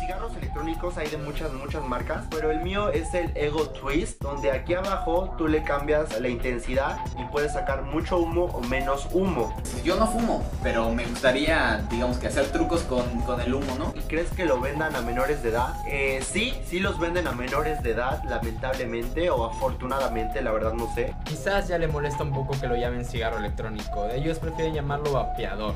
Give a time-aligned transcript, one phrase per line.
[0.00, 4.50] cigarros electrónicos hay de muchas, muchas marcas, pero el mío es el Ego Twist, donde
[4.50, 9.54] aquí abajo tú le cambias la intensidad y puedes sacar mucho humo o menos humo.
[9.84, 13.92] Yo no fumo, pero me gustaría, digamos que hacer trucos con, con el humo, ¿no?
[13.96, 15.74] ¿Y crees que lo vendan a menores de edad?
[15.88, 20.92] Eh, sí, sí los venden a menores de edad, lamentablemente o afortunadamente, la verdad no
[20.94, 21.14] sé.
[21.24, 24.08] Quizás ya le molesta un poco que lo llamen cigarro electrónico.
[24.08, 25.74] Ellos prefieren llamarlo vapeador.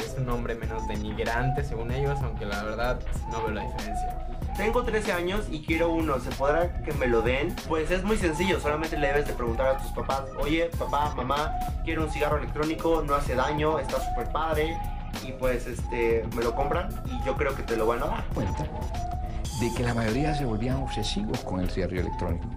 [0.00, 4.26] Es un nombre menos denigrante según ellos, aunque la verdad no veo la diferencia.
[4.56, 7.54] Tengo 13 años y quiero uno, ¿se podrá que me lo den?
[7.68, 11.54] Pues es muy sencillo, solamente le debes de preguntar a tus papás, oye, papá, mamá,
[11.84, 14.76] quiero un cigarro electrónico, no hace daño, está súper padre,
[15.26, 18.24] y pues este, me lo compran y yo creo que te lo van a dar.
[18.34, 18.66] Cuenta
[19.60, 22.48] de que la mayoría se volvían obsesivos con el cigarrillo electrónico.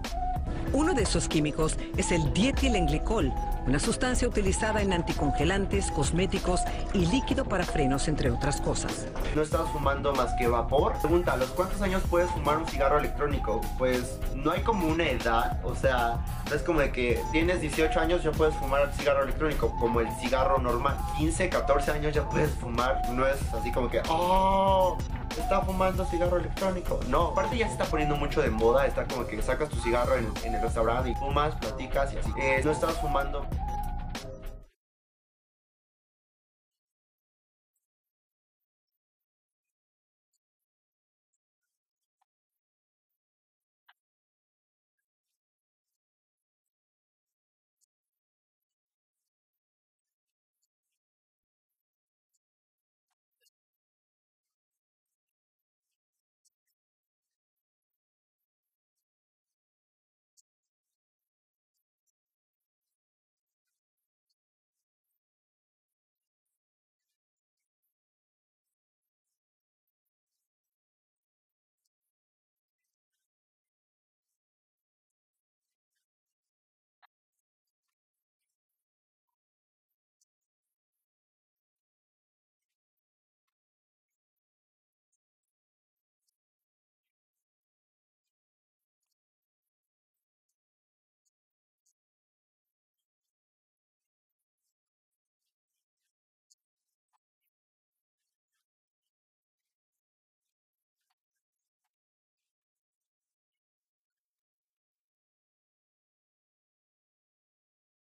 [0.72, 3.32] Uno de esos químicos es el dietilenglicol,
[3.66, 6.60] una sustancia utilizada en anticongelantes, cosméticos
[6.92, 9.06] y líquido para frenos, entre otras cosas.
[9.34, 10.94] No estás fumando más que vapor.
[11.00, 13.60] Pregunta, ¿a los cuántos años puedes fumar un cigarro electrónico?
[13.78, 16.18] Pues no hay como una edad, o sea,
[16.48, 20.08] no es como de que tienes 18 años ya puedes fumar cigarro electrónico, como el
[20.20, 20.96] cigarro normal.
[21.18, 24.98] 15, 14 años ya puedes fumar, no es así como que, oh,
[25.30, 27.00] está fumando cigarro electrónico.
[27.08, 30.16] No, aparte ya se está poniendo mucho de moda, está como que sacas tu cigarro
[30.16, 32.30] en, en el restaurante y fumas, platicas y así.
[32.38, 33.46] Eh, no estás fumando